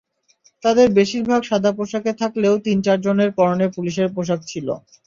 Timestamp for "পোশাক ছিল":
4.15-4.67